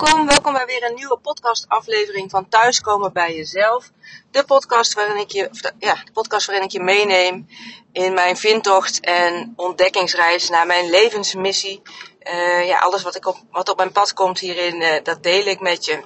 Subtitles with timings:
[0.00, 3.90] Welkom, welkom bij weer een nieuwe podcastaflevering van Thuiskomen bij Jezelf.
[4.30, 7.46] De podcast waarin ik je, ja, de podcast waarin ik je meeneem
[7.92, 11.82] in mijn vindtocht en ontdekkingsreis naar mijn levensmissie.
[12.22, 15.46] Uh, ja, alles wat, ik op, wat op mijn pad komt hierin, uh, dat deel
[15.46, 16.02] ik met je.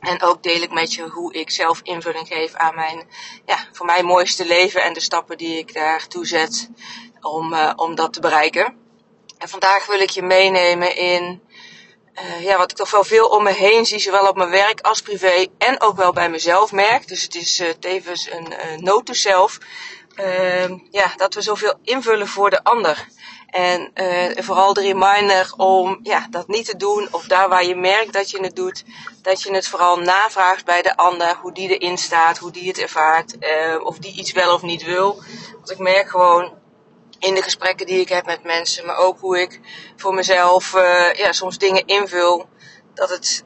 [0.00, 3.08] En ook deel ik met je hoe ik zelf invulling geef aan mijn,
[3.46, 6.70] ja, voor mij mooiste leven en de stappen die ik daartoe zet
[7.20, 8.76] om, uh, om dat te bereiken.
[9.38, 11.42] En vandaag wil ik je meenemen in
[12.22, 14.80] uh, ja, wat ik toch wel veel om me heen zie, zowel op mijn werk
[14.80, 17.08] als privé en ook wel bij mezelf merk.
[17.08, 18.54] Dus het is uh, tevens een
[20.16, 23.06] uh, ja, dat we zoveel invullen voor de ander.
[23.48, 23.92] En
[24.36, 28.30] vooral de reminder om ja, dat niet te doen, of daar waar je merkt dat
[28.30, 28.84] je het doet,
[29.22, 32.78] dat je het vooral navraagt bij de ander, hoe die erin staat, hoe die het
[32.78, 33.36] ervaart,
[33.82, 35.22] of die iets wel of niet wil.
[35.56, 36.57] Want ik merk gewoon
[37.18, 39.60] in de gesprekken die ik heb met mensen, maar ook hoe ik
[39.96, 42.48] voor mezelf uh, ja, soms dingen invul,
[42.94, 43.44] dat het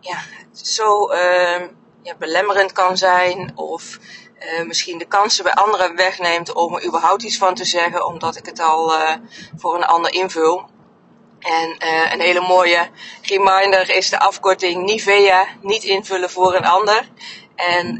[0.00, 0.18] ja,
[0.52, 1.60] zo uh,
[2.02, 3.98] ja, belemmerend kan zijn of
[4.38, 8.36] uh, misschien de kansen bij anderen wegneemt om er überhaupt iets van te zeggen, omdat
[8.36, 8.92] ik het al
[9.56, 10.68] voor een ander invul.
[11.40, 11.76] En
[12.12, 12.90] een hele mooie
[13.22, 17.08] reminder is de afkorting Nivea, niet invullen voor een ander.
[17.54, 17.98] En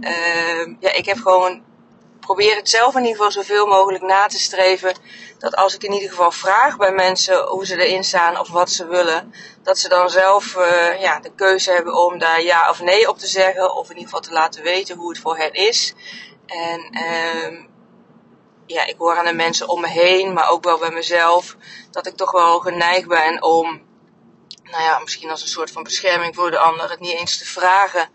[0.81, 1.63] ja, ik heb gewoon
[2.21, 4.95] probeer het zelf in ieder geval zoveel mogelijk na te streven.
[5.39, 8.71] Dat als ik in ieder geval vraag bij mensen hoe ze erin staan of wat
[8.71, 12.81] ze willen, dat ze dan zelf uh, ja, de keuze hebben om daar ja of
[12.81, 13.77] nee op te zeggen.
[13.77, 15.95] Of in ieder geval te laten weten hoe het voor hen is.
[16.47, 17.61] En uh,
[18.67, 21.57] ja, ik hoor aan de mensen om me heen, maar ook wel bij mezelf,
[21.91, 23.89] dat ik toch wel geneigd ben om
[24.71, 27.45] nou ja, misschien als een soort van bescherming voor de ander, het niet eens te
[27.45, 28.09] vragen.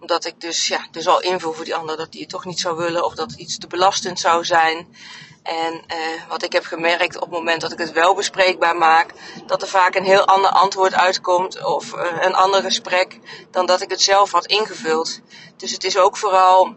[0.00, 2.60] Omdat ik dus, ja, dus al invul voor die ander dat die het toch niet
[2.60, 4.96] zou willen of dat iets te belastend zou zijn.
[5.42, 9.12] En eh, wat ik heb gemerkt op het moment dat ik het wel bespreekbaar maak,
[9.46, 13.18] dat er vaak een heel ander antwoord uitkomt of uh, een ander gesprek
[13.50, 15.20] dan dat ik het zelf had ingevuld.
[15.56, 16.74] Dus het is ook vooral,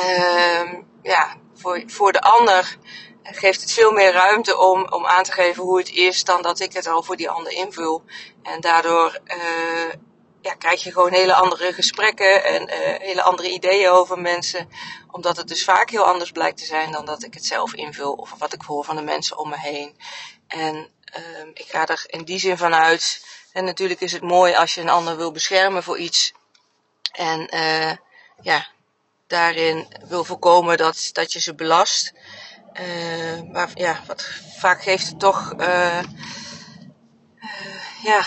[0.00, 2.78] uh, ja, voor, voor de ander
[3.22, 6.60] geeft het veel meer ruimte om, om aan te geven hoe het is dan dat
[6.60, 8.04] ik het al voor die ander invul.
[8.42, 9.92] En daardoor uh,
[10.40, 14.68] ja, krijg je gewoon hele andere gesprekken en uh, hele andere ideeën over mensen.
[15.10, 18.12] Omdat het dus vaak heel anders blijkt te zijn dan dat ik het zelf invul
[18.12, 19.96] of wat ik hoor van de mensen om me heen.
[20.46, 20.74] En
[21.18, 23.26] uh, ik ga er in die zin van uit.
[23.52, 26.32] En natuurlijk is het mooi als je een ander wil beschermen voor iets.
[27.12, 27.92] En uh,
[28.40, 28.66] ja,
[29.26, 32.12] daarin wil voorkomen dat, dat je ze belast.
[32.80, 34.26] Uh, maar ja, wat,
[34.58, 36.02] vaak geeft het toch, uh, uh,
[38.02, 38.22] ja,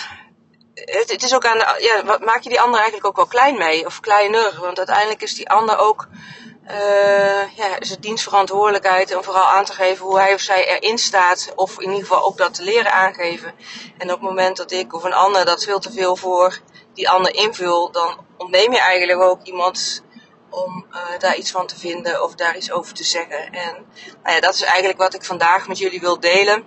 [0.74, 3.26] het, het, is ook aan de, ja, wat maak je die ander eigenlijk ook wel
[3.26, 6.08] klein mee, of kleiner, want uiteindelijk is die ander ook,
[7.56, 11.52] ja, is het dienstverantwoordelijkheid om vooral aan te geven hoe hij of zij erin staat,
[11.56, 13.54] of in ieder geval ook dat te leren aangeven.
[13.98, 16.60] En op het moment dat ik of een ander dat veel te veel voor
[16.94, 20.04] die ander invul, dan ontneem je eigenlijk ook iemand
[20.56, 23.54] om uh, daar iets van te vinden of daar iets over te zeggen.
[23.54, 23.86] En
[24.24, 26.66] nou ja, dat is eigenlijk wat ik vandaag met jullie wil delen.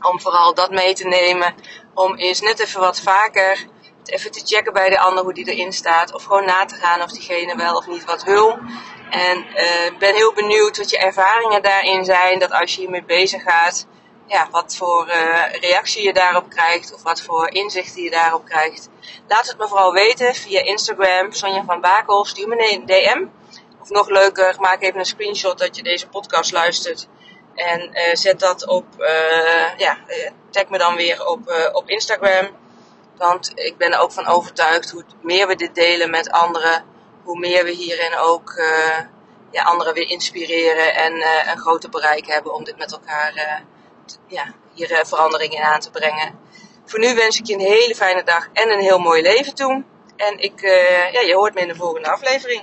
[0.00, 1.54] Om vooral dat mee te nemen.
[1.94, 3.66] Om eens net even wat vaker
[4.04, 6.14] even te checken bij de ander hoe die erin staat.
[6.14, 8.58] Of gewoon na te gaan of diegene wel of niet wat wil.
[9.10, 12.38] En uh, ben heel benieuwd wat je ervaringen daarin zijn.
[12.38, 13.86] Dat als je hiermee bezig gaat,
[14.28, 16.94] ja, wat voor uh, reactie je daarop krijgt.
[16.94, 18.88] Of wat voor inzichten je daarop krijgt.
[19.28, 22.24] Laat het me vooral weten via Instagram, Sonja van Bakel.
[22.24, 23.24] Stuur me een DM.
[23.80, 27.08] Of nog leuker, maak even een screenshot dat je deze podcast luistert.
[27.54, 29.98] En uh, zet dat op, uh, ja,
[30.50, 32.48] tag me dan weer op, op Instagram.
[33.16, 36.84] Want ik ben er ook van overtuigd, hoe meer we dit delen met anderen,
[37.24, 38.62] hoe meer we hierin ook
[39.50, 41.12] ja, anderen weer inspireren en
[41.50, 43.62] een groter bereik hebben om dit met elkaar
[44.26, 46.38] ja, hier veranderingen in aan te brengen.
[46.84, 49.84] Voor nu wens ik je een hele fijne dag en een heel mooi leven toe.
[50.16, 52.62] En ik, uh, ja, je hoort me in de volgende aflevering.